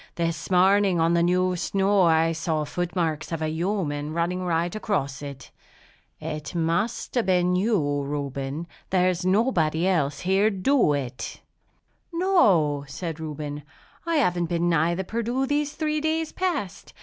This 0.15 0.49
morning, 0.49 0.99
on 0.99 1.13
the 1.13 1.21
new 1.21 1.55
snow, 1.55 2.01
I 2.01 2.31
saw 2.31 2.63
foot 2.63 2.95
marks 2.95 3.31
of 3.31 3.39
a 3.39 3.49
human 3.51 4.13
running 4.13 4.41
right 4.43 4.73
across 4.75 5.21
it. 5.21 5.51
It 6.19 6.55
must 6.55 7.13
have 7.13 7.27
been 7.27 7.55
you, 7.55 8.01
Reuben. 8.01 8.65
There's 8.89 9.23
nobody 9.27 9.85
else 9.87 10.21
round 10.21 10.23
here 10.25 10.49
'd 10.49 10.63
do 10.63 10.93
it!" 10.93 11.41
"No," 12.11 12.83
said 12.87 13.19
Reuben, 13.19 13.61
"I 14.03 14.15
haven't 14.15 14.47
been 14.49 14.67
nigh 14.69 14.95
the 14.95 15.03
Perdu 15.03 15.45
these 15.45 15.73
three 15.75 16.01
days 16.01 16.31
past. 16.31 16.93